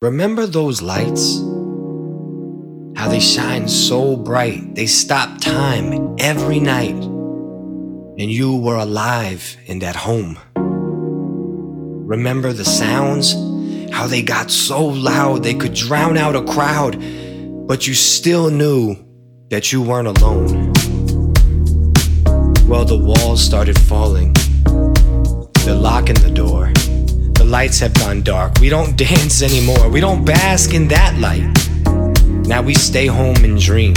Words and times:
Remember 0.00 0.46
those 0.46 0.80
lights? 0.80 1.38
How 2.94 3.08
they 3.08 3.18
shine 3.18 3.66
so 3.66 4.16
bright, 4.16 4.76
they 4.76 4.86
stop 4.86 5.40
time 5.40 6.14
every 6.20 6.60
night. 6.60 6.94
And 6.94 8.30
you 8.30 8.58
were 8.58 8.76
alive 8.76 9.56
in 9.66 9.80
that 9.80 9.96
home. 9.96 10.38
Remember 12.06 12.52
the 12.52 12.64
sounds? 12.64 13.34
How 13.90 14.06
they 14.06 14.22
got 14.22 14.52
so 14.52 14.86
loud 14.86 15.42
they 15.42 15.54
could 15.54 15.74
drown 15.74 16.16
out 16.16 16.36
a 16.36 16.44
crowd, 16.44 16.96
but 17.66 17.88
you 17.88 17.94
still 17.94 18.50
knew 18.50 18.94
that 19.50 19.72
you 19.72 19.82
weren't 19.82 20.06
alone. 20.06 20.72
Well, 22.68 22.84
the 22.84 23.02
walls 23.02 23.44
started 23.44 23.76
falling, 23.76 24.32
they're 25.64 25.74
locking 25.74 26.14
the 26.22 26.30
door. 26.32 26.72
Lights 27.48 27.80
have 27.80 27.94
gone 27.94 28.20
dark. 28.20 28.58
We 28.60 28.68
don't 28.68 28.94
dance 29.08 29.40
anymore. 29.40 29.88
We 29.88 30.00
don't 30.00 30.22
bask 30.22 30.74
in 30.74 30.86
that 30.88 31.18
light. 31.18 31.48
Now 32.46 32.60
we 32.60 32.74
stay 32.74 33.06
home 33.06 33.36
and 33.42 33.58
dream. 33.58 33.94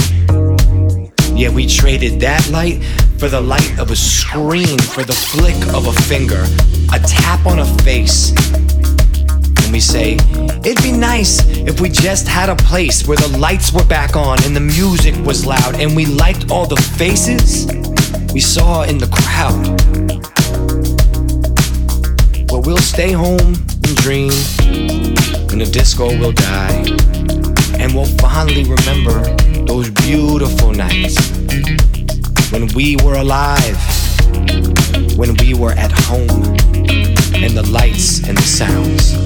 Yeah, 1.36 1.50
we 1.50 1.68
traded 1.68 2.22
that 2.22 2.50
light 2.50 2.82
for 3.20 3.28
the 3.28 3.42
light 3.42 3.78
of 3.78 3.92
a 3.92 3.96
screen, 3.98 4.80
for 4.80 5.04
the 5.04 5.12
flick 5.12 5.58
of 5.76 5.88
a 5.88 5.92
finger, 6.04 6.46
a 6.94 7.00
tap 7.00 7.46
on 7.46 7.60
a 7.60 7.66
face. 7.84 8.32
And 9.64 9.74
we 9.74 9.82
say, 9.82 10.14
it'd 10.64 10.82
be 10.82 10.94
nice 10.94 11.46
if 11.46 11.82
we 11.82 11.90
just 11.90 12.30
had 12.30 12.48
a 12.48 12.56
place 12.56 13.06
where 13.06 13.18
the 13.18 13.38
lights 13.38 13.74
were 13.74 13.84
back 13.84 14.16
on 14.16 14.42
and 14.46 14.56
the 14.56 14.62
music 14.62 15.14
was 15.26 15.46
loud 15.46 15.76
and 15.76 15.94
we 15.94 16.06
liked 16.06 16.52
all 16.52 16.66
the 16.66 16.82
faces 16.98 17.66
we 18.34 18.40
saw 18.40 18.84
in 18.84 18.98
the 18.98 19.08
crowd. 19.08 20.41
We'll 22.64 22.78
stay 22.78 23.12
home 23.12 23.40
and 23.40 23.96
dream, 23.98 24.32
and 25.50 25.60
the 25.60 25.70
disco 25.72 26.16
will 26.18 26.32
die. 26.32 26.86
And 27.80 27.94
we'll 27.96 28.06
fondly 28.18 28.64
remember 28.64 29.24
those 29.66 29.90
beautiful 29.90 30.72
nights 30.72 31.18
when 32.52 32.68
we 32.76 32.98
were 32.98 33.16
alive, 33.16 33.78
when 35.18 35.36
we 35.38 35.56
were 35.56 35.72
at 35.72 35.92
home, 35.92 36.56
and 37.34 37.58
the 37.58 37.68
lights 37.72 38.28
and 38.28 38.38
the 38.38 38.44
sounds 38.44 39.18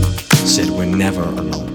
said 0.49 0.69
we're 0.69 0.85
never 0.85 1.23
alone. 1.23 1.74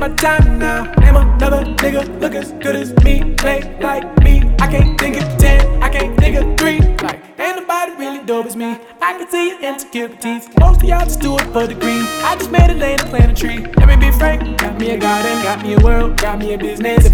My 0.00 0.08
time 0.14 0.58
now. 0.58 0.84
Name 0.94 1.14
another 1.14 1.62
nigga 1.76 2.20
look 2.20 2.34
as 2.34 2.52
good 2.52 2.74
as 2.74 2.90
me, 3.04 3.34
play 3.34 3.60
like 3.80 4.04
me. 4.24 4.40
I 4.58 4.66
can't 4.66 4.98
think 4.98 5.18
of 5.18 5.28
ten, 5.36 5.82
I 5.82 5.90
can't 5.90 6.18
think 6.18 6.36
of 6.36 6.56
three. 6.58 6.80
Like, 7.04 7.20
ain't 7.38 7.56
nobody 7.56 7.92
really 7.96 8.24
dope 8.24 8.46
as 8.46 8.56
me. 8.56 8.78
I 9.02 9.18
can 9.18 9.28
see 9.28 9.50
your 9.50 9.60
insecurities. 9.62 10.48
Most 10.58 10.82
of 10.82 10.88
y'all 10.88 11.04
just 11.04 11.20
do 11.20 11.36
it 11.36 11.44
for 11.52 11.66
the 11.66 11.74
green. 11.74 12.04
I 12.24 12.34
just 12.38 12.50
made 12.50 12.70
a 12.70 12.74
lane 12.74 12.98
and 12.98 13.10
plant 13.10 13.32
a 13.32 13.34
tree. 13.34 13.58
Let 13.76 13.88
me 13.88 13.96
be 13.96 14.10
frank, 14.12 14.58
got 14.58 14.80
me 14.80 14.92
a 14.92 14.98
garden, 14.98 15.42
got 15.42 15.62
me 15.62 15.74
a 15.74 15.78
world, 15.80 16.16
got 16.16 16.38
me 16.38 16.54
a 16.54 16.58
business, 16.58 17.09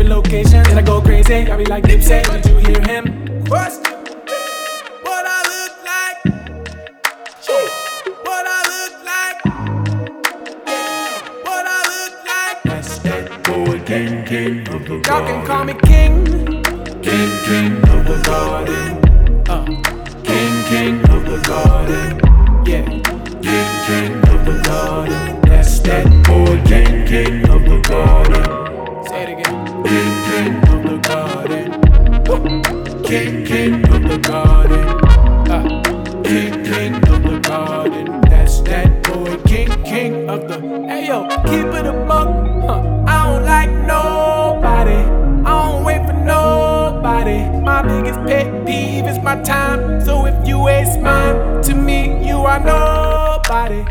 time. 49.67 50.01
So 50.05 50.27
if 50.27 50.49
you 50.49 50.59
waste 50.59 51.01
mine, 51.01 51.63
to 51.63 51.75
me 51.75 52.27
you 52.27 52.39
are 52.53 52.61
nobody. 52.61 53.83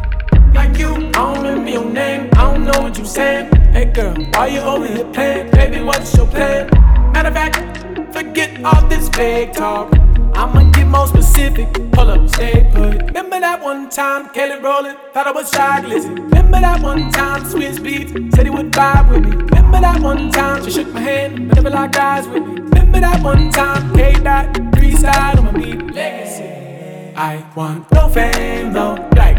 Like 0.53 0.77
you, 0.77 0.91
I 0.95 1.11
don't 1.11 1.43
remember 1.43 1.69
your 1.69 1.89
name. 1.89 2.29
I 2.33 2.51
don't 2.51 2.63
know 2.65 2.79
what 2.83 2.97
you 2.97 3.05
saying. 3.05 3.53
Hey 3.75 3.85
girl, 3.85 4.15
why 4.33 4.47
you 4.47 4.59
over 4.59 4.87
here 4.87 5.05
playing? 5.13 5.51
Baby, 5.51 5.81
what's 5.83 6.15
your 6.15 6.27
plan? 6.27 6.69
Matter 7.13 7.29
of 7.29 7.35
fact, 7.35 7.55
forget 8.13 8.63
all 8.63 8.81
this 8.87 9.09
fake 9.09 9.53
talk. 9.53 9.93
I'ma 10.35 10.71
get 10.71 10.87
more 10.87 11.07
specific. 11.07 11.67
Pull 11.91 12.09
up, 12.09 12.29
stay 12.29 12.69
put. 12.73 12.95
Remember 13.09 13.39
that 13.39 13.61
one 13.61 13.89
time 13.89 14.29
Kelly 14.29 14.61
Rowland 14.61 14.97
thought 15.13 15.27
I 15.27 15.31
was 15.31 15.49
Shy 15.49 15.81
Glizzy. 15.81 16.09
Remember 16.09 16.59
that 16.61 16.81
one 16.81 17.11
time 17.11 17.43
Swizz 17.43 17.79
Beatz 17.85 18.35
said 18.35 18.45
he 18.45 18.49
would 18.49 18.71
vibe 18.71 19.09
with 19.09 19.23
me. 19.25 19.31
Remember 19.31 19.79
that 19.81 20.01
one 20.01 20.31
time 20.31 20.63
she 20.63 20.71
shook 20.71 20.93
my 20.93 21.01
hand, 21.01 21.49
but 21.49 21.55
never 21.55 21.69
locked 21.69 21.97
eyes 21.97 22.27
with 22.27 22.43
me. 22.47 22.61
Remember 22.61 22.99
that 23.01 23.21
one 23.23 23.49
time 23.51 23.93
K 23.95 24.13
Dot 24.13 24.74
freestyle. 24.85 25.93
Legacy. 25.93 27.13
I 27.15 27.45
want 27.55 27.91
no 27.91 28.09
fame 28.09 28.73
though, 28.73 28.97
like 29.15 29.37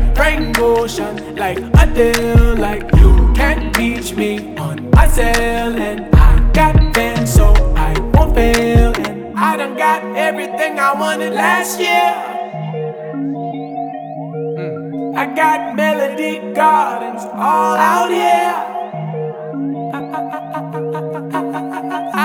Ocean, 0.58 1.37
like 1.37 1.58
Adele, 1.58 2.56
like 2.56 2.82
you 2.96 3.32
can't 3.34 3.76
reach 3.76 4.14
me 4.14 4.56
on 4.56 4.90
my 4.90 5.06
cell, 5.08 5.76
and 5.76 6.14
I 6.14 6.52
got 6.52 6.75
fans, 6.94 7.34
so 7.34 7.52
I 7.76 7.98
won't 8.14 8.34
fail, 8.34 8.94
and 8.96 9.38
I 9.38 9.56
done 9.56 9.76
got 9.76 10.02
everything 10.16 10.78
I 10.78 10.94
wanted 10.94 11.34
last 11.34 11.78
year. 11.78 12.14
Mm. 14.56 15.16
I 15.16 15.34
got 15.34 15.76
Melody 15.76 16.54
Gardens 16.54 17.25
all 17.25 17.76
out 17.76 18.10
here. 18.10 18.75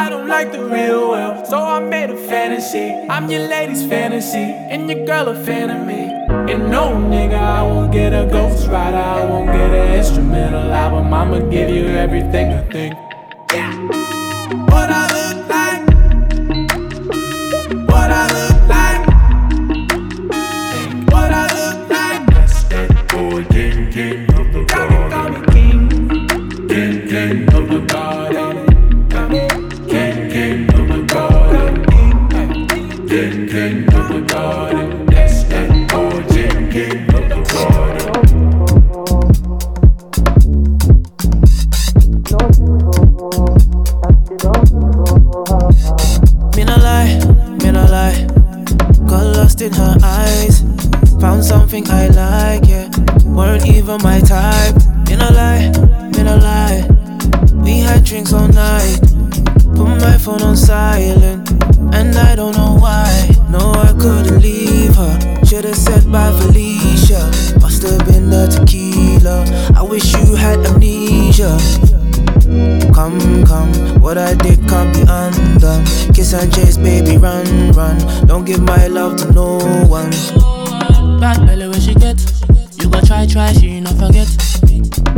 I 0.02 0.10
don't 0.10 0.28
like 0.28 0.52
the 0.52 0.64
real 0.64 1.10
world, 1.10 1.46
so 1.46 1.60
I 1.60 1.80
made 1.80 2.10
a 2.10 2.18
fantasy. 2.18 2.90
I'm 3.08 3.30
your 3.30 3.48
lady's 3.48 3.86
fantasy, 3.86 4.48
and 4.72 4.90
your 4.90 5.06
girl 5.06 5.28
a 5.28 5.36
fan 5.46 5.70
of 5.70 5.86
me. 5.86 6.02
And 6.52 6.72
no 6.72 6.94
nigga, 7.14 7.38
I 7.38 7.62
won't 7.62 7.92
get 7.92 8.12
a 8.12 8.26
ghost 8.26 8.68
rider, 8.68 8.98
I 8.98 9.24
won't 9.24 9.46
get 9.46 9.70
an 9.70 9.94
instrumental 9.94 10.74
album. 10.74 11.14
I'ma 11.14 11.38
give 11.52 11.70
you 11.70 11.86
everything 11.86 12.50
you 12.50 12.64
think. 12.72 12.96
Yeah. 13.54 13.78
What 14.74 14.90
I 14.90 15.01
In 49.62 49.74
her 49.74 49.96
eyes. 50.02 50.64
Found 51.20 51.44
something 51.44 51.88
I 51.92 52.08
like, 52.08 52.68
yeah. 52.68 52.90
Weren't 53.24 53.68
even 53.68 54.02
my 54.02 54.20
type. 54.20 54.76
Me 55.08 55.16
no 55.16 55.30
lie, 55.30 55.70
me 56.10 56.24
no 56.24 56.38
lie. 56.38 56.84
We 57.54 57.78
had 57.78 58.04
drinks 58.04 58.34
all 58.34 58.48
night. 58.48 59.00
Put 59.76 60.02
my 60.02 60.18
phone 60.18 60.42
on 60.42 60.58
silent, 60.58 61.48
and 61.94 62.18
I 62.18 62.36
don't 62.36 62.58
know 62.58 62.78
why. 62.80 63.30
No, 63.52 63.74
I 63.74 63.94
couldn't 64.00 64.42
leave 64.42 64.96
her. 64.96 65.46
Should've 65.46 65.76
said 65.76 66.12
bye, 66.12 66.32
Felicia. 66.42 67.22
Must've 67.62 68.04
been 68.08 68.32
the 68.32 68.48
tequila. 68.48 69.46
I 69.78 69.84
wish 69.84 70.12
you 70.14 70.34
had 70.34 70.66
amnesia. 70.66 72.01
Come, 72.94 73.46
come, 73.46 73.72
what 74.02 74.18
I 74.18 74.34
did 74.36 74.60
can't 74.68 74.94
be 74.94 75.02
undone. 75.08 75.86
Kiss 76.14 76.34
and 76.34 76.54
chase, 76.54 76.78
baby, 76.78 77.18
run, 77.18 77.72
run. 77.72 77.98
Don't 78.28 78.46
give 78.46 78.62
my 78.62 78.88
love 78.88 79.18
to 79.18 79.32
no 79.32 79.58
one. 79.88 80.12
Bad 81.20 81.46
belly 81.46 81.68
where 81.68 81.80
she 81.80 81.94
get. 81.96 82.20
You 82.82 82.90
go 82.90 83.00
try, 83.02 83.26
try, 83.26 83.54
she 83.54 83.80
not 83.80 83.96
forget. 83.96 84.28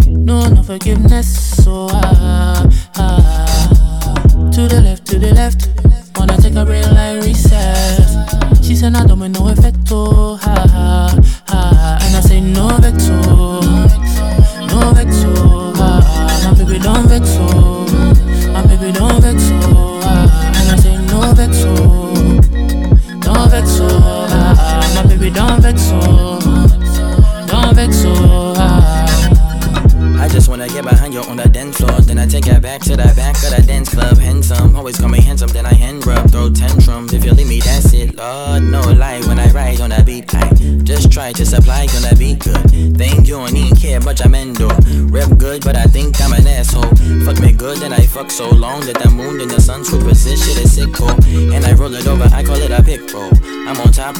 No, 0.08 0.48
no 0.48 0.63
forgiveness. 0.63 1.28
So 1.63 1.88
ah, 1.92 2.03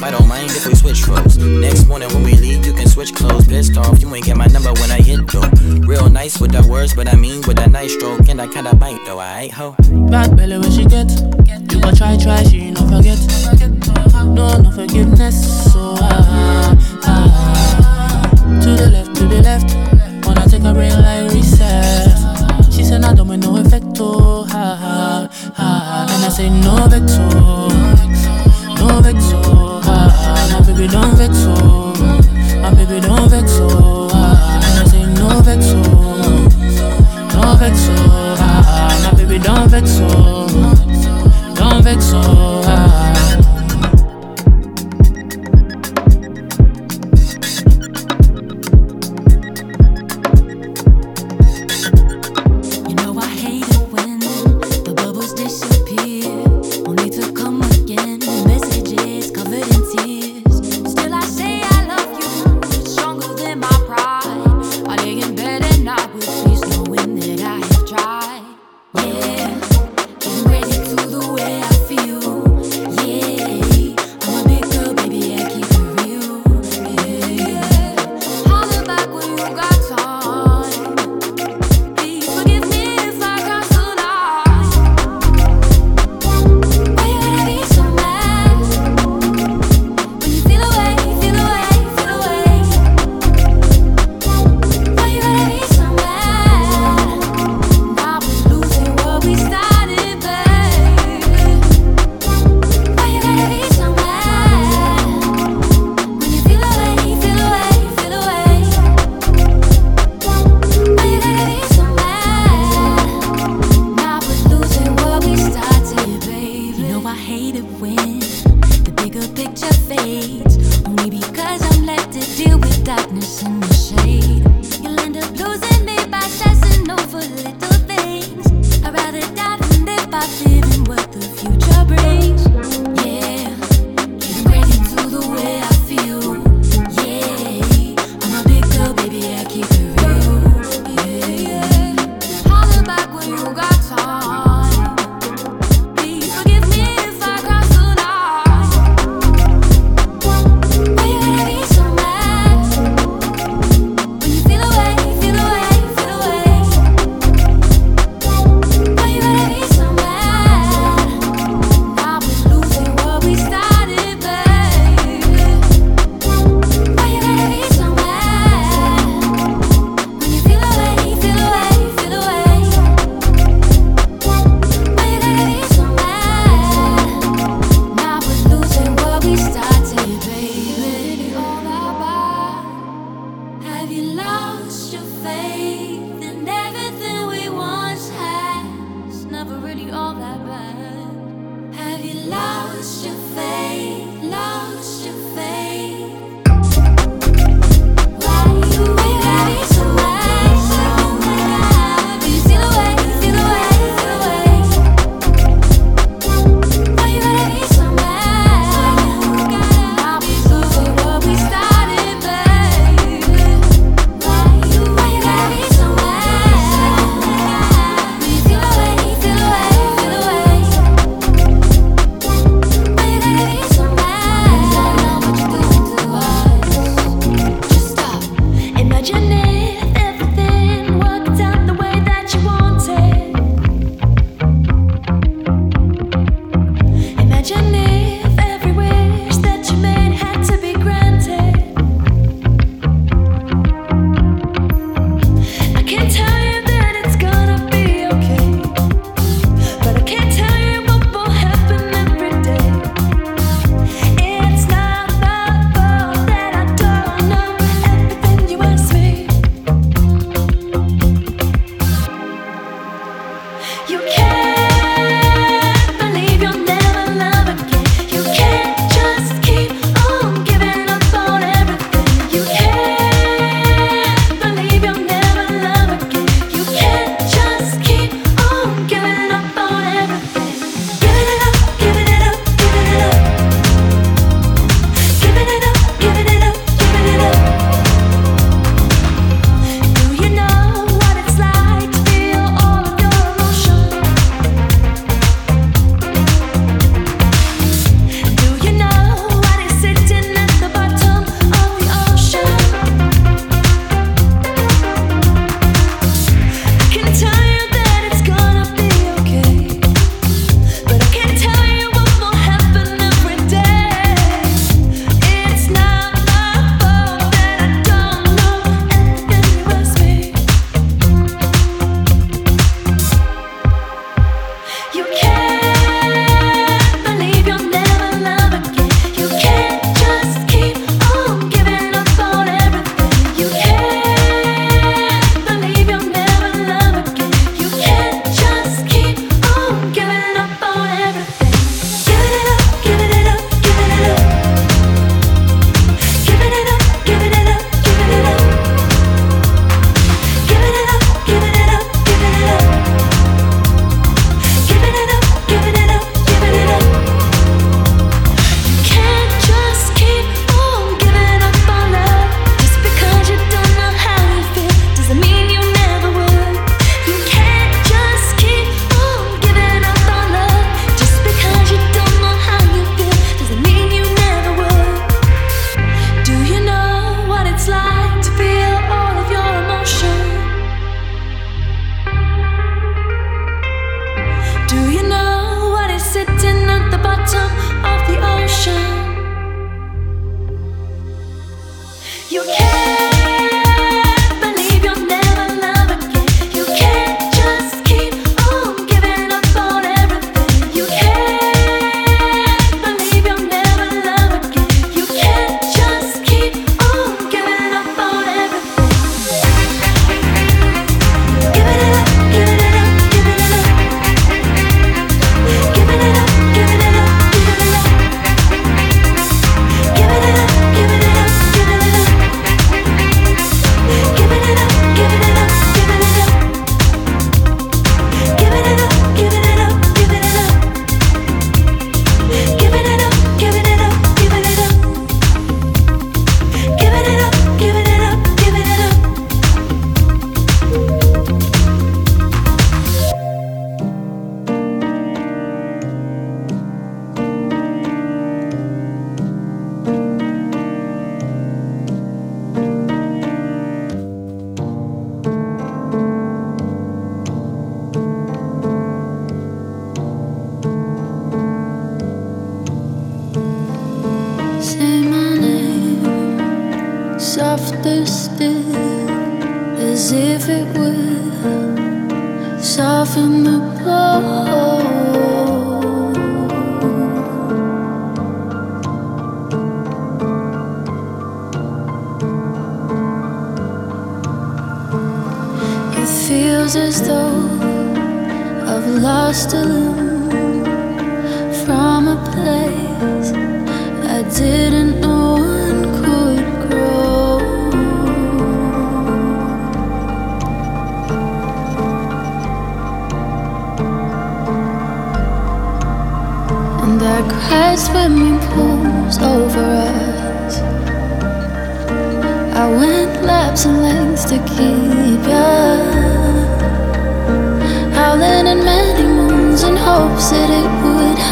I 0.02 0.10
don't 0.10 0.28
mind 0.28 0.50
if 0.50 0.66
we 0.66 0.74
switch 0.74 1.06
roles. 1.08 1.38
Next 1.38 1.86
morning 1.86 2.08
when 2.12 2.22
we 2.22 2.32
leave, 2.36 2.66
you 2.66 2.72
can 2.72 2.88
switch 2.88 3.14
clothes. 3.14 3.46
Pissed 3.46 3.76
off, 3.76 4.00
you 4.00 4.14
ain't 4.14 4.24
get 4.26 4.36
my 4.36 4.46
number 4.46 4.72
when 4.74 4.90
I 4.90 5.00
hit 5.00 5.26
though. 5.28 5.48
Real 5.86 6.08
nice 6.10 6.40
with 6.40 6.52
the 6.52 6.66
words, 6.68 6.94
but 6.94 7.08
I 7.08 7.16
mean 7.16 7.42
with 7.46 7.58
a 7.60 7.68
nice 7.68 7.94
stroke. 7.94 8.28
And 8.28 8.40
I 8.40 8.46
kinda 8.46 8.74
bite 8.74 9.00
though, 9.06 9.18
I 9.18 9.42
ain't 9.42 9.52
ho. 9.52 9.74
Bad 10.10 10.36
belly 10.36 10.58
when 10.58 10.70
she 10.70 10.84
get. 10.84 11.10
You 11.72 11.80
gon' 11.80 11.94
try, 11.94 12.16
try, 12.16 12.42
she 12.44 12.70
no 12.70 12.82
forget. 12.88 13.18
No, 14.24 14.58
no 14.58 14.70
forgiveness. 14.70 15.72
So 15.72 15.94
ah, 15.98 16.23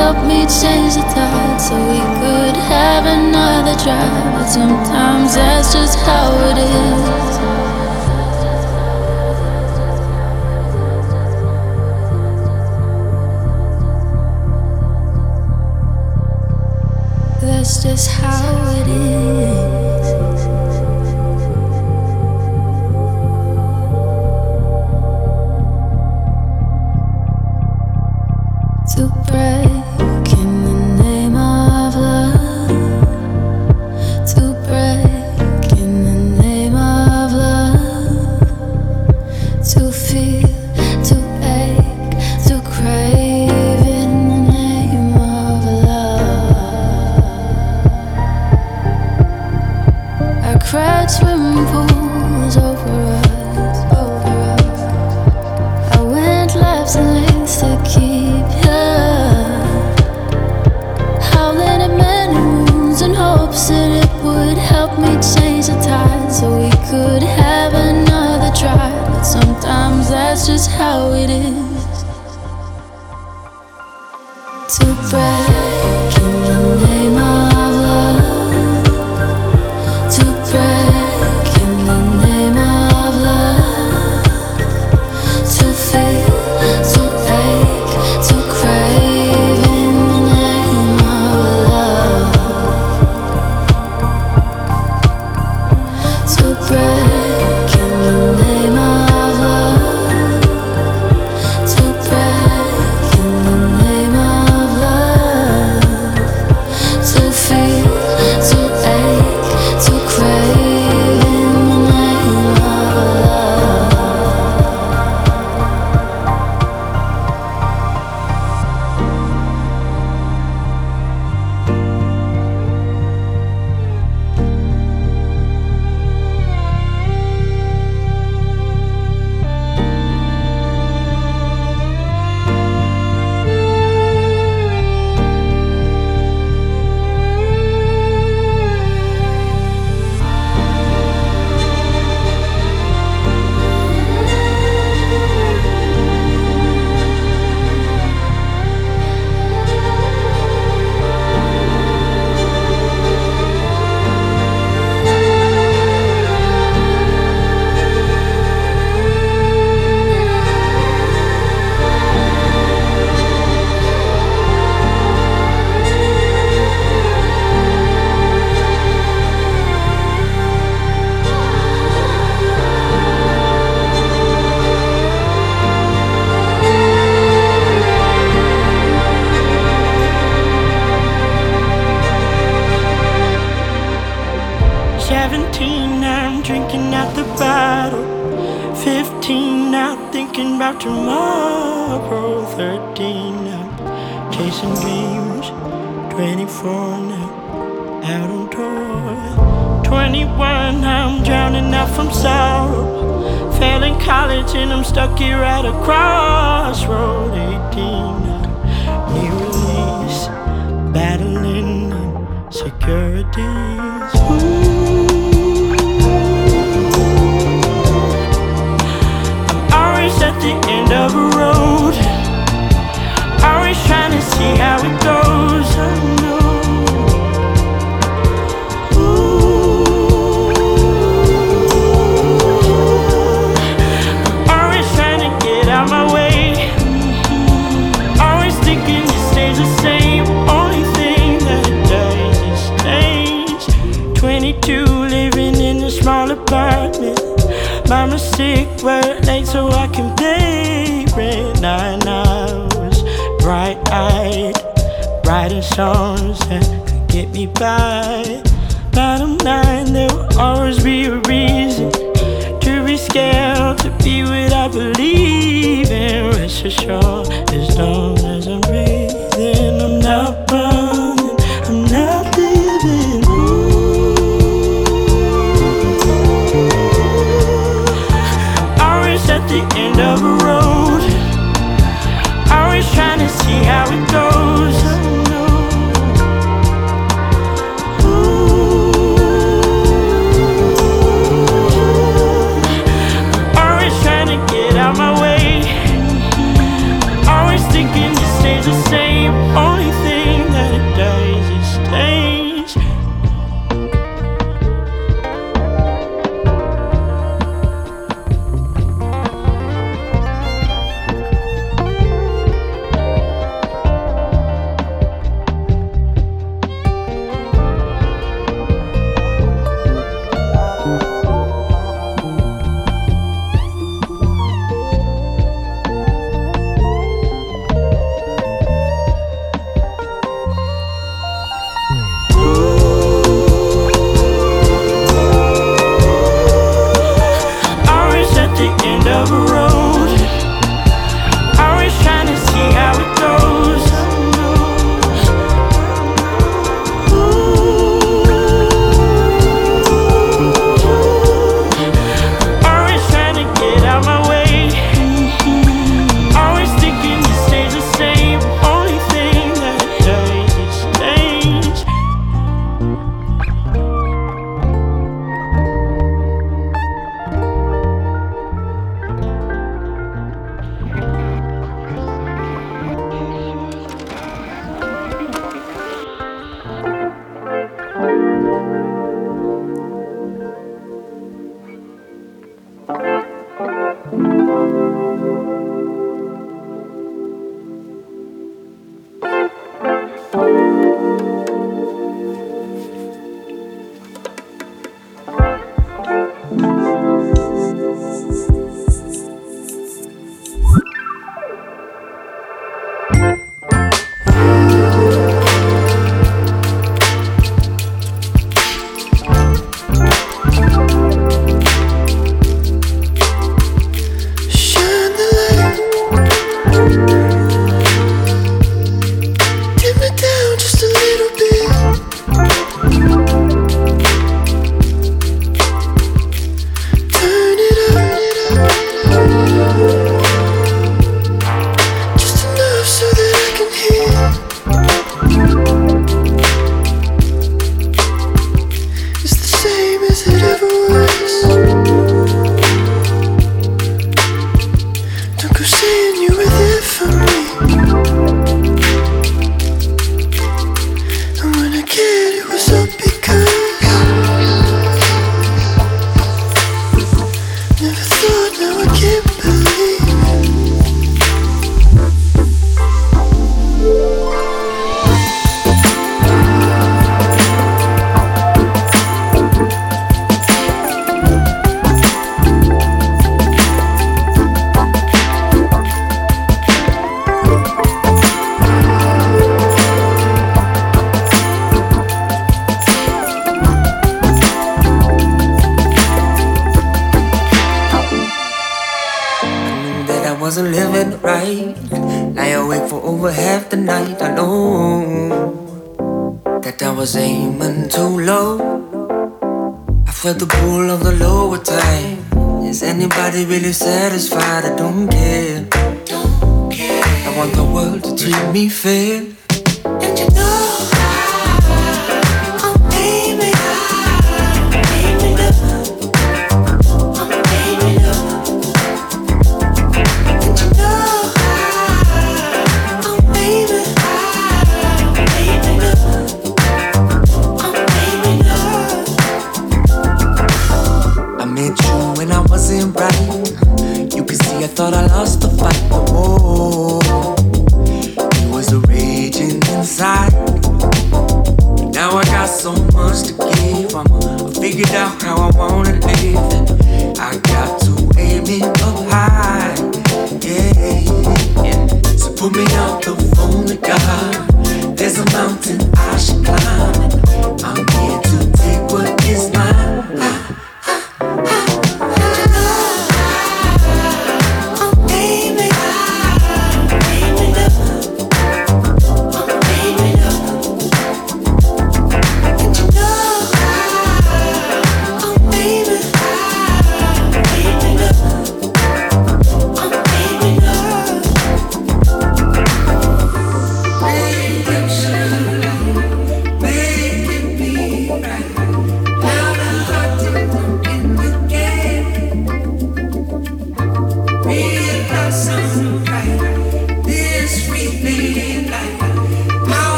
help 0.00 0.24
me 0.24 0.40
change 0.46 0.94
the 0.94 1.04
tide 1.14 1.60
so 1.60 1.74
we 1.92 2.00
could 2.18 2.56
have 2.56 3.04
another 3.04 3.76
try. 3.84 4.08
But 4.34 4.46
sometimes 4.46 5.34
that's 5.34 5.74
just 5.74 5.98
how 5.98 6.28
it 6.50 6.58
is. 6.58 7.40
That's 17.42 17.82
just 17.82 18.10
how 18.10 18.80
it 18.80 18.88
is. 18.88 19.49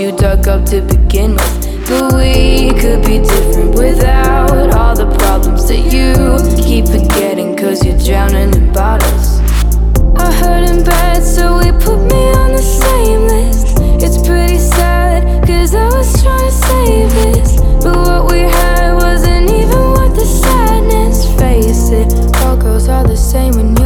you 0.00 0.12
dug 0.12 0.48
up 0.48 0.64
to 0.64 0.80
begin 0.80 1.34
with. 1.34 1.86
But 1.86 2.14
we 2.14 2.70
could 2.80 3.04
be 3.04 3.18
different 3.18 3.74
without 3.74 4.74
all 4.74 4.96
the 4.96 5.06
problems 5.18 5.68
that 5.68 5.92
you 5.92 6.14
keep 6.64 6.86
forgetting, 6.86 7.54
cause 7.54 7.84
you're 7.84 7.98
drowning 7.98 8.54
in 8.54 8.72
bottles. 8.72 9.40
I 10.16 10.32
heard 10.32 10.70
in 10.70 10.84
bed, 10.84 11.22
so 11.22 11.58
we 11.58 11.70
put 11.72 11.98
me 11.98 12.22
on 12.32 12.52
the 12.52 12.62
same 12.62 13.22
list. 13.28 13.76
It's 14.02 14.26
pretty 14.26 14.56
sad, 14.56 15.46
cause 15.46 15.74
I 15.74 15.84
was 15.88 16.22
trying 16.22 16.48
to 16.48 16.56
save 16.68 17.10
this. 17.20 17.56
But 17.84 17.96
what 17.96 18.32
we 18.32 18.40
had 18.40 18.94
wasn't 18.94 19.50
even 19.50 19.82
worth 19.92 20.14
the 20.14 20.24
sadness. 20.24 21.26
Face 21.38 21.90
it, 21.90 22.36
all 22.36 22.56
girls 22.56 22.88
are 22.88 23.04
the 23.04 23.16
same 23.16 23.52
when 23.52 23.79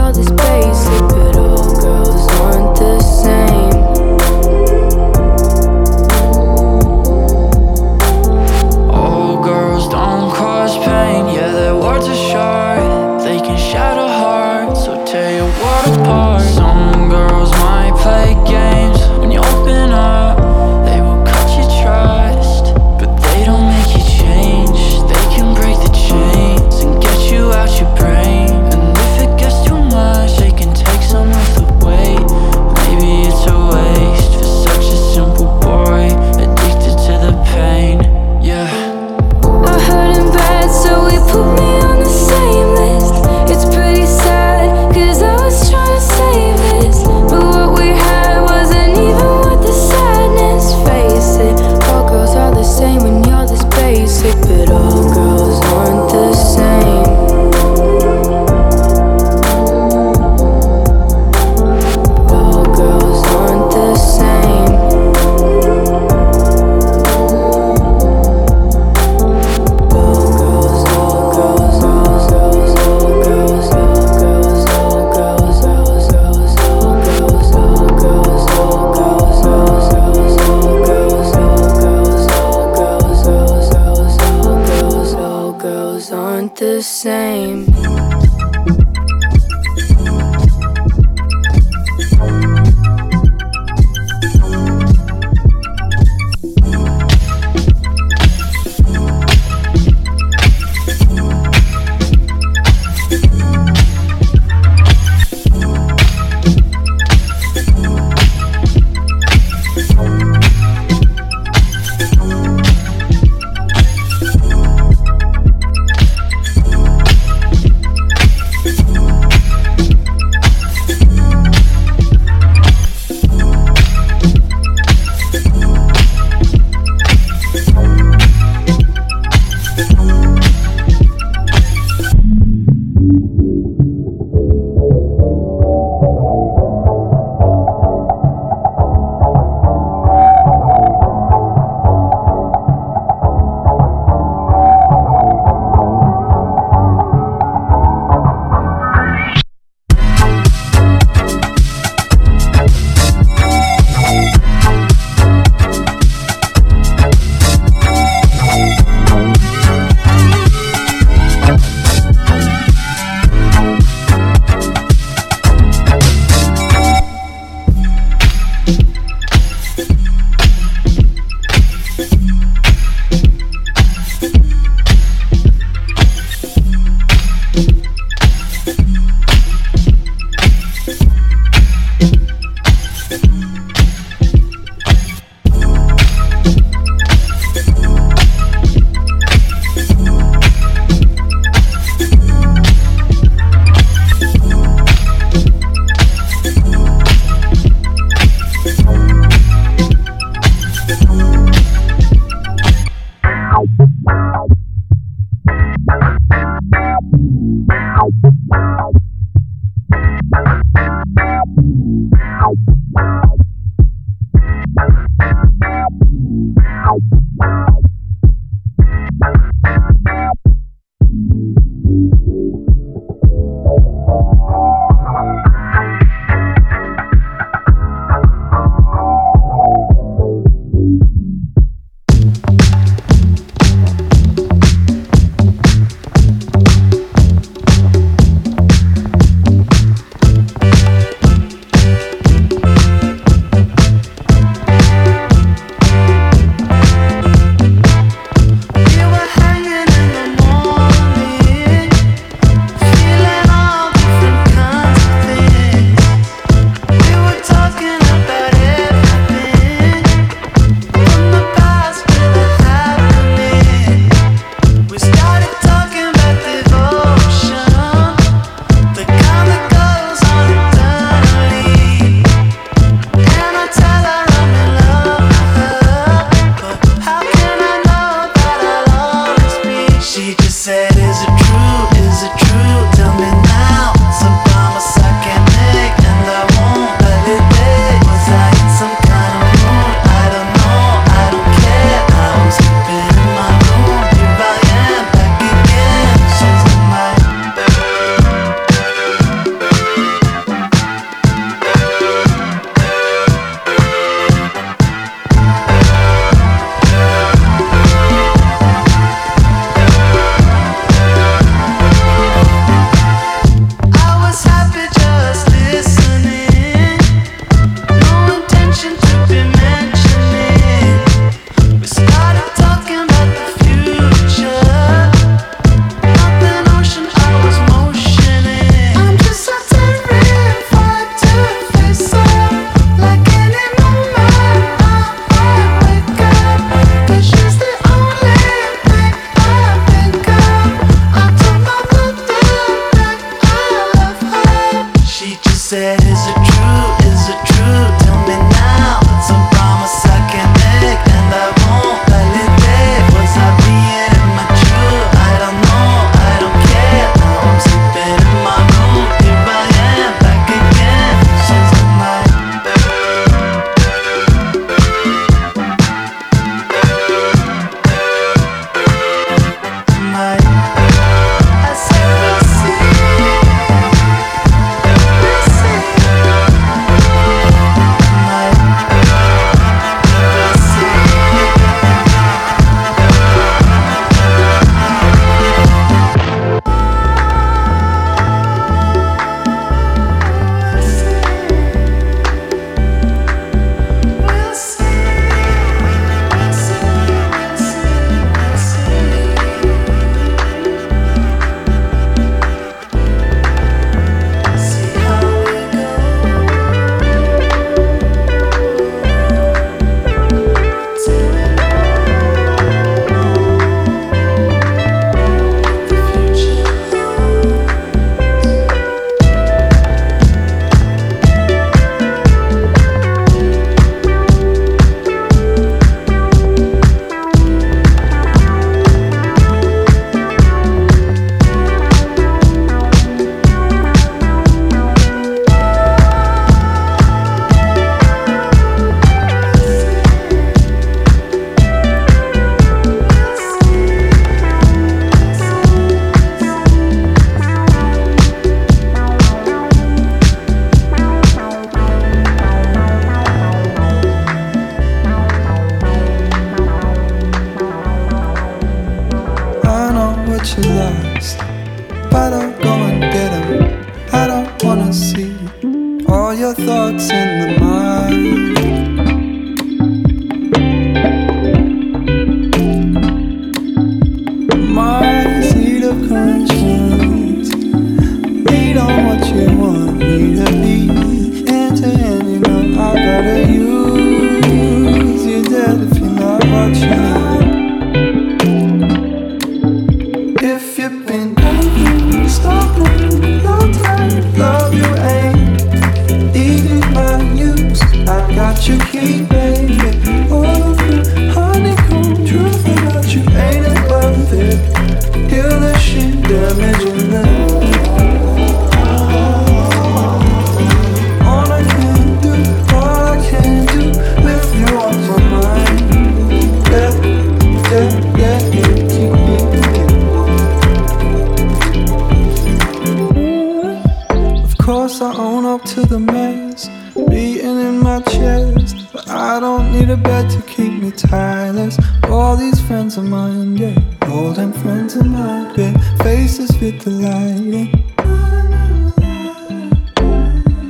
into 534.84 535.02
my 535.04 535.50
bed. 535.56 535.74
Faces 536.02 536.50
fit 536.58 536.78
the 536.80 536.90
lighting. 536.90 537.70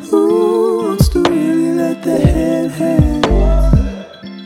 Who 0.08 0.84
wants 0.84 1.08
to 1.08 1.20
really 1.22 1.72
let 1.82 2.02
the 2.04 2.18
head 2.18 2.70
hang? 2.70 3.22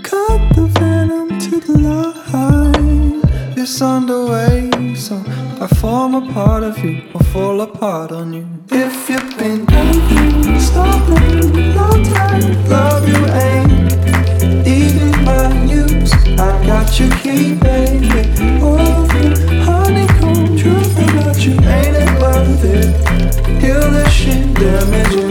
Cut 0.02 0.40
the 0.56 0.66
venom 0.78 1.38
to 1.38 1.60
the 1.60 1.76
line. 1.86 3.20
It's 3.58 3.82
underway, 3.82 4.70
so 4.94 5.16
I 5.60 5.66
form 5.80 6.14
a 6.14 6.32
part 6.32 6.62
of 6.62 6.78
you 6.78 7.02
or 7.14 7.22
fall 7.24 7.60
apart 7.60 8.10
on 8.10 8.32
you. 8.32 8.46
If 8.70 9.10
you've 9.10 9.36
been 9.36 9.66
drinking, 9.66 10.60
stopping, 10.60 11.74
long 11.74 12.02
time, 12.04 12.68
love 12.70 13.06
you 13.06 13.22
ain't 13.46 14.66
even 14.66 15.12
my 15.24 15.46
news. 15.66 16.10
I 16.46 16.50
got 16.64 16.98
your 16.98 17.10
key. 17.20 17.47
damage. 24.60 25.27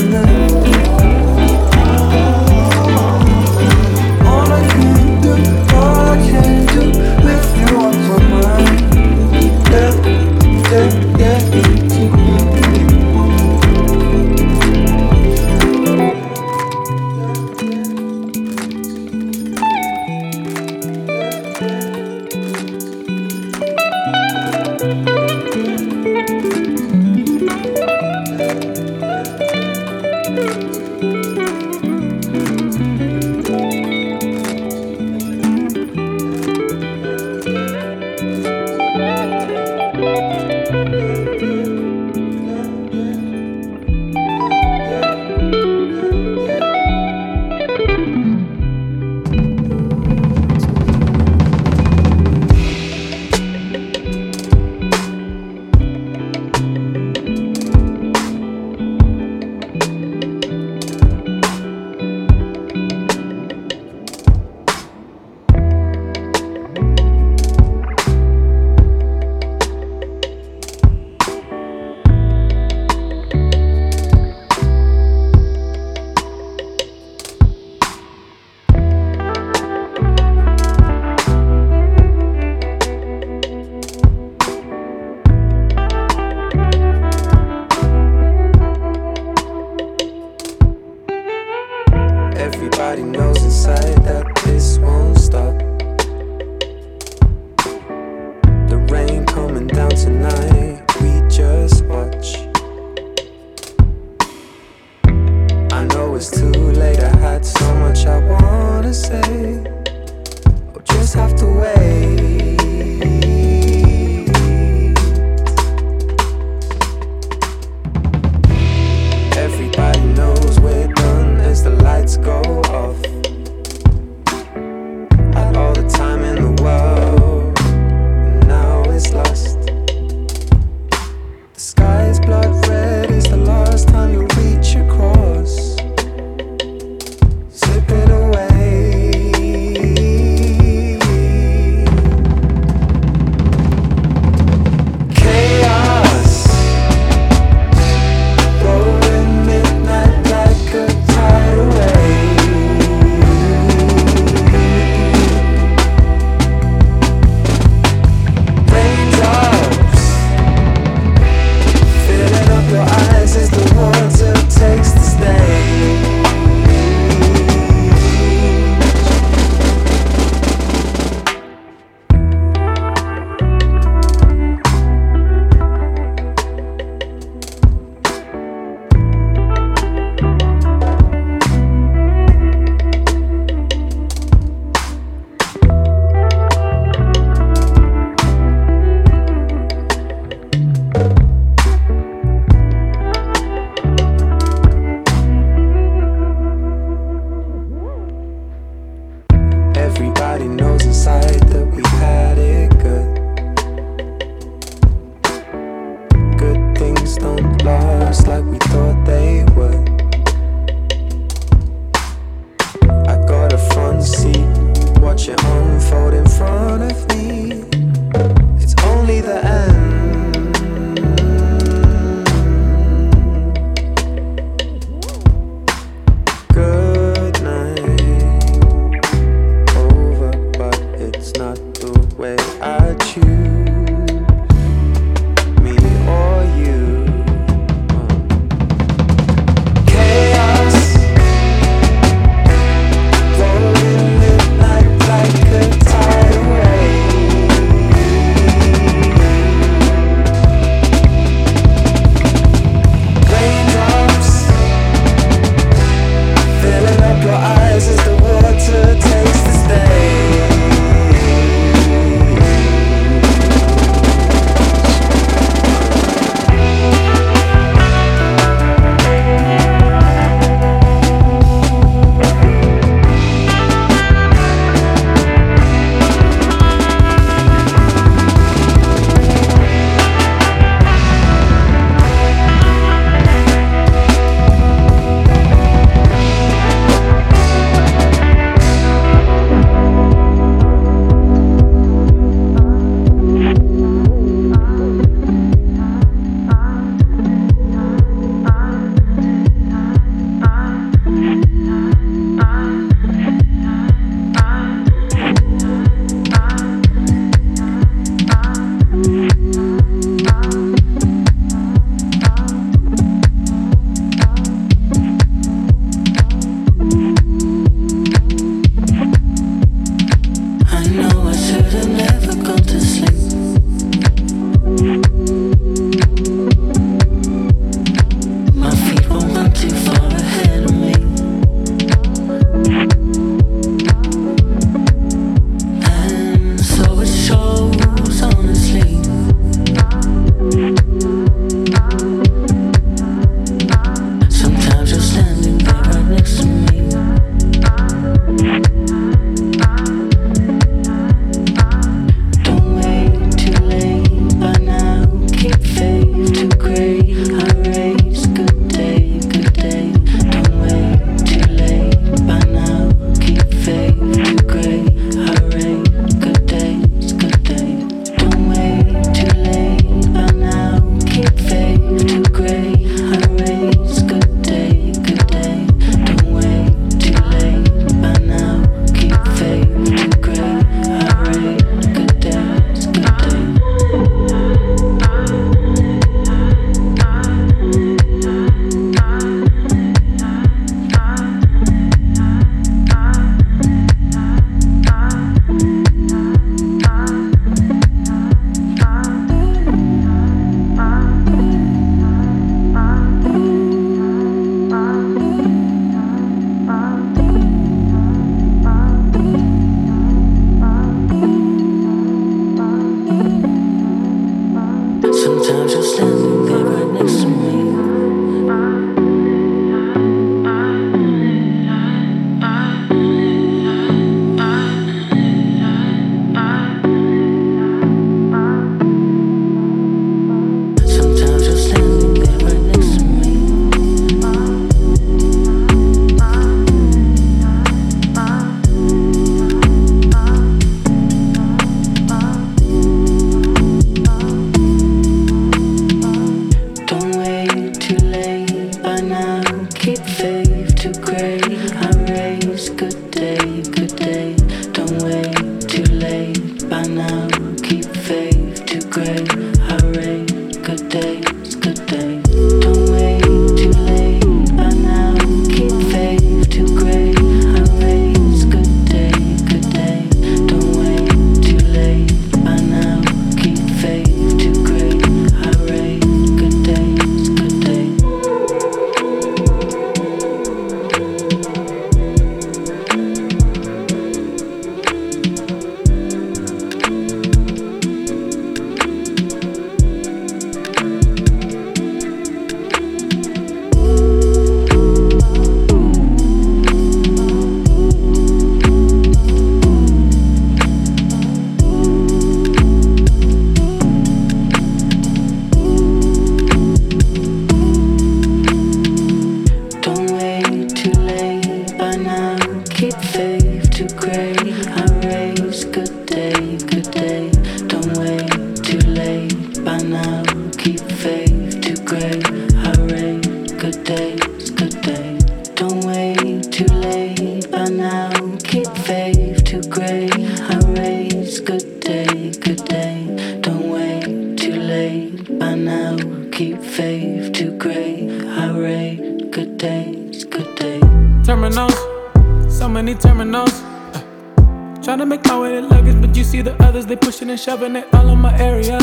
Shoving 547.47 547.78
it 547.78 547.88
all 547.93 548.10
in 548.10 548.20
my 548.20 548.38
area. 548.39 548.78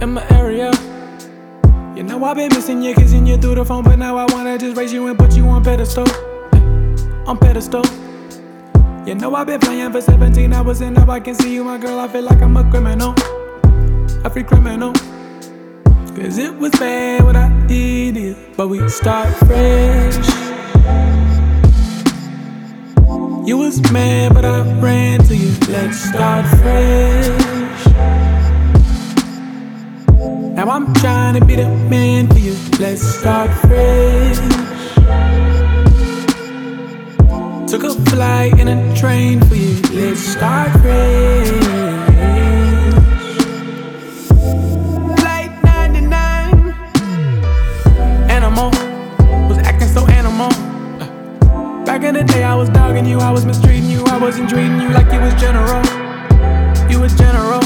In 0.00 0.14
my 0.14 0.26
area. 0.30 0.72
You 1.94 2.02
know 2.02 2.24
I've 2.24 2.36
been 2.36 2.48
missing 2.48 2.82
you, 2.82 2.92
kissing 2.92 3.24
you 3.24 3.36
through 3.36 3.54
the 3.54 3.64
phone, 3.64 3.84
but 3.84 3.96
now 3.96 4.16
I 4.16 4.24
wanna 4.32 4.58
just 4.58 4.76
raise 4.76 4.92
you 4.92 5.06
and 5.06 5.16
put 5.16 5.36
you 5.36 5.46
on 5.46 5.62
pedestal. 5.62 6.08
Uh, 6.08 7.28
on 7.30 7.38
pedestal. 7.38 7.84
You 9.06 9.14
know 9.14 9.32
I've 9.36 9.46
been 9.46 9.60
playing 9.60 9.92
for 9.92 10.00
17 10.00 10.52
hours 10.52 10.80
and 10.80 10.96
now 10.96 11.08
I 11.08 11.20
can 11.20 11.36
see 11.36 11.54
you, 11.54 11.62
my 11.62 11.78
girl. 11.78 12.00
I 12.00 12.08
feel 12.08 12.22
like 12.22 12.42
I'm 12.42 12.56
a 12.56 12.68
criminal. 12.68 13.14
A 14.24 14.30
free 14.30 14.42
criminal. 14.42 14.92
Cause 16.14 16.36
it 16.36 16.54
was 16.58 16.72
bad 16.72 17.24
what 17.24 17.36
I 17.36 17.48
did, 17.66 18.36
but 18.54 18.68
we 18.68 18.86
start 18.90 19.28
fresh. 19.46 20.16
You 23.46 23.56
was 23.58 23.80
mad, 23.90 24.34
but 24.34 24.44
I 24.44 24.60
ran 24.80 25.20
to 25.24 25.34
you. 25.34 25.52
Let's 25.68 25.98
start 25.98 26.46
fresh. 26.58 27.86
Now 30.54 30.68
I'm 30.68 30.92
trying 30.94 31.40
to 31.40 31.44
be 31.44 31.56
the 31.56 31.68
man 31.88 32.28
for 32.28 32.38
you. 32.38 32.54
Let's 32.78 33.02
start 33.02 33.50
fresh. 33.62 34.36
Took 37.70 37.84
a 37.84 37.94
flight 38.10 38.52
and 38.60 38.68
a 38.68 38.96
train 39.00 39.40
for 39.46 39.54
you. 39.54 39.80
Let's 39.92 40.20
start 40.20 40.70
fresh. 40.82 41.81
Back 51.92 52.04
in 52.04 52.14
the 52.14 52.24
day, 52.24 52.42
I 52.42 52.54
was 52.54 52.70
dogging 52.70 53.04
you, 53.04 53.18
I 53.18 53.30
was 53.30 53.44
mistreating 53.44 53.90
you, 53.90 54.02
I 54.06 54.16
wasn't 54.16 54.48
treating 54.48 54.80
you 54.80 54.88
like 54.88 55.12
you 55.12 55.20
was 55.20 55.34
general. 55.34 55.84
You 56.90 56.98
was 56.98 57.14
general. 57.18 57.60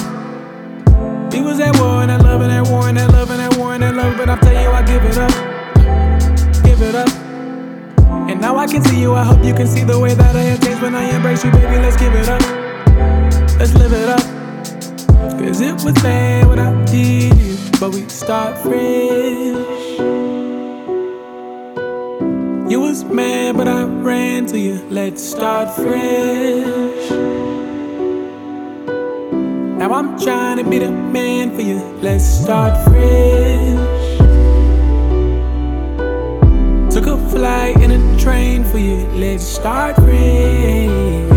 We 1.31 1.43
was 1.43 1.61
at 1.61 1.79
war 1.79 2.03
and 2.03 2.11
at 2.11 2.23
love 2.23 2.41
and 2.41 2.51
at 2.51 2.67
war 2.67 2.89
and 2.89 2.99
at 2.99 3.13
love 3.13 3.31
and 3.31 3.41
at 3.41 3.57
war 3.57 3.75
and 3.75 3.85
at 3.85 3.95
love, 3.95 4.17
but 4.17 4.29
I 4.29 4.37
tell 4.41 4.61
you 4.61 4.71
I 4.71 4.83
give 4.83 5.05
it 5.05 5.17
up, 5.17 5.31
give 6.65 6.83
it 6.83 6.97
up. 6.97 7.09
And 8.29 8.41
now 8.41 8.57
I 8.57 8.67
can 8.67 8.83
see 8.83 9.01
you. 9.01 9.15
I 9.15 9.23
hope 9.23 9.45
you 9.45 9.55
can 9.55 9.69
see 9.69 9.85
the 9.85 9.97
way 9.97 10.13
that 10.13 10.35
I 10.35 10.41
have 10.41 10.61
changed 10.61 10.83
when 10.83 10.97
I 10.97 11.05
embrace 11.15 11.45
you, 11.45 11.53
baby. 11.53 11.77
Let's 11.77 11.97
give 11.97 12.13
it 12.13 12.29
up, 12.29 12.43
let's 13.61 13.75
live 13.75 13.93
it 13.93 14.09
up. 14.09 15.39
Cause 15.39 15.61
it 15.61 15.75
was 15.85 15.95
bad 16.03 16.49
when 16.49 16.59
I 16.59 16.85
did 16.87 17.39
you, 17.39 17.57
but 17.79 17.95
we 17.95 18.09
start 18.09 18.59
fresh. 18.59 19.86
You 22.69 22.81
was 22.81 23.05
mad, 23.05 23.57
but 23.57 23.69
I 23.69 23.85
ran 23.85 24.47
to 24.47 24.59
you. 24.59 24.85
Let's 24.91 25.23
start 25.23 25.73
fresh. 25.77 27.11
Now 29.79 29.93
I'm 29.93 30.19
trying 30.19 30.57
to 30.57 30.69
be 30.69 30.81
the 30.81 30.91
man 30.91 31.55
for 31.55 31.61
you. 31.63 31.79
Let's 32.03 32.25
start 32.25 32.73
fresh. 32.89 34.19
Took 36.93 37.07
a 37.07 37.17
flight 37.31 37.77
and 37.77 37.93
a 37.93 38.21
train 38.21 38.65
for 38.65 38.79
you. 38.79 39.07
Let's 39.15 39.45
start 39.45 39.95
fresh. 39.95 41.36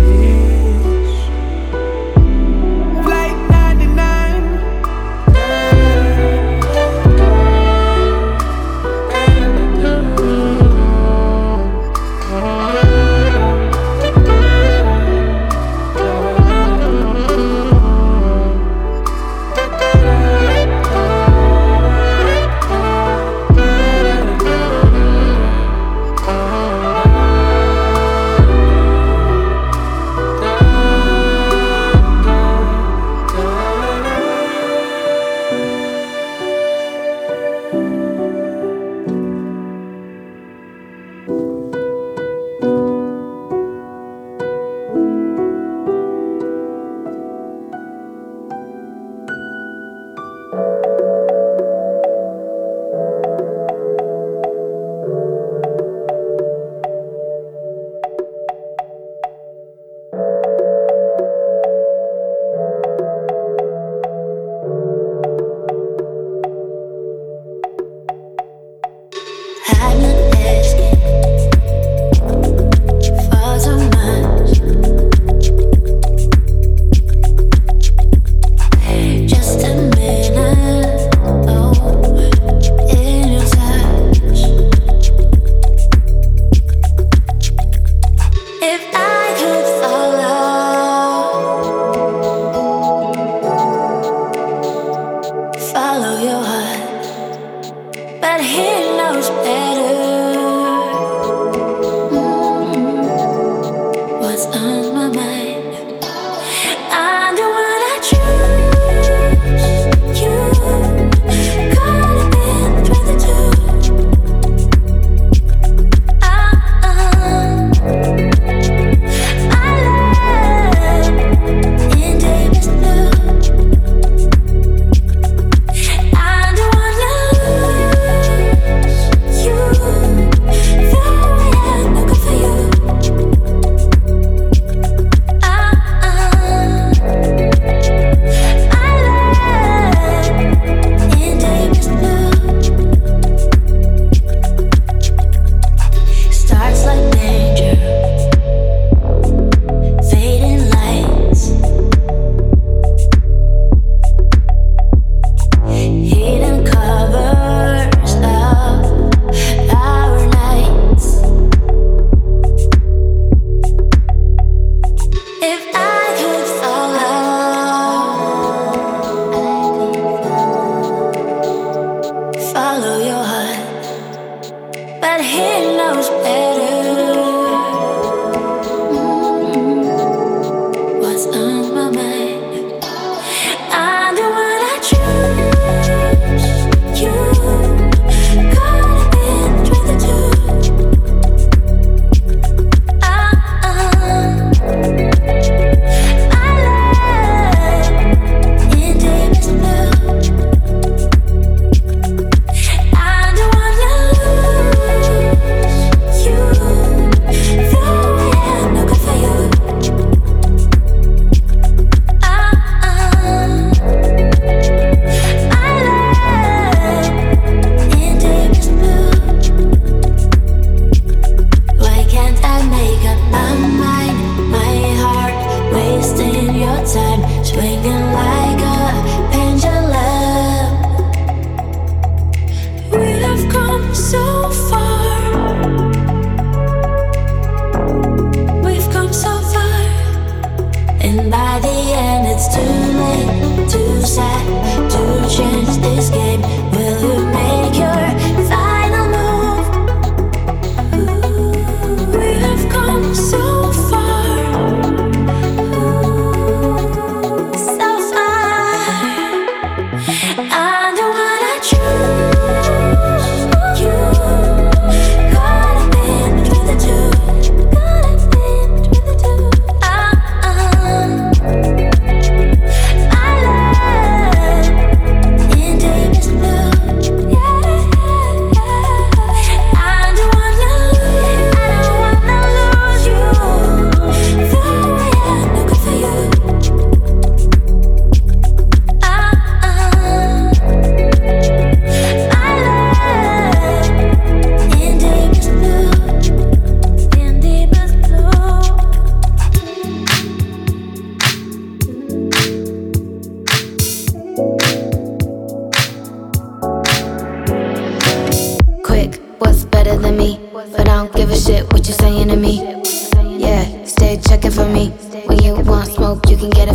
but 175.20 175.26
he 175.26 175.76
knows 175.76 176.10
better. 176.24 176.49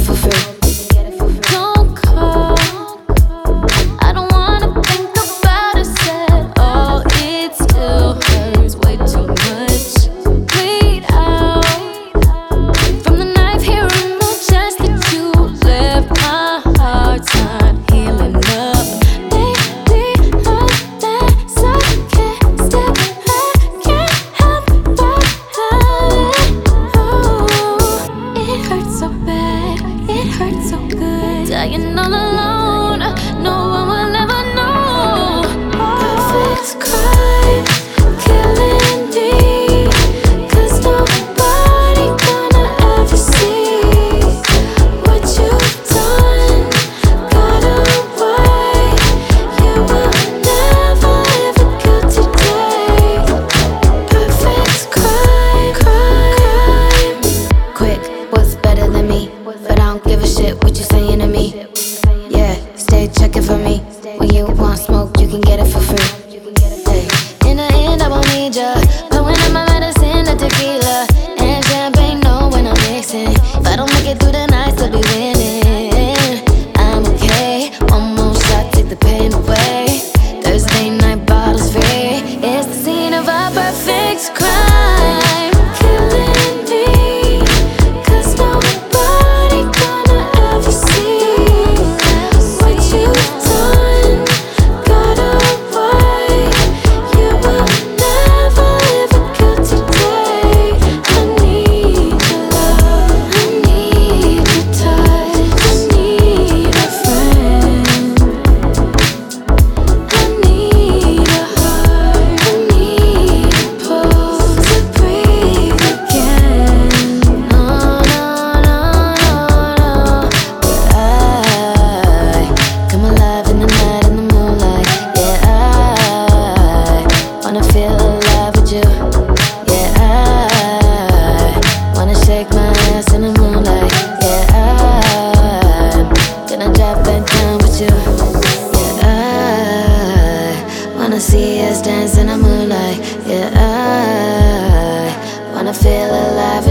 fulfilled. 0.05 0.63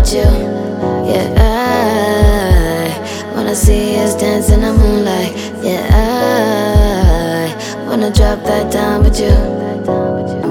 with 0.04 0.14
you. 0.16 0.22
Yeah, 1.10 1.28
I 1.38 3.34
wanna 3.36 3.56
see 3.56 3.98
us 4.00 4.16
dance 4.16 4.50
in 4.50 4.62
the 4.62 4.74
moonlight. 4.74 5.34
Yeah, 5.64 5.88
I 7.48 7.86
wanna 7.88 8.12
drop 8.12 8.44
that 8.44 8.72
down 8.72 9.04
with 9.04 9.20
you. 9.20 10.43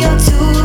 you're 0.00 0.16
too 0.18 0.57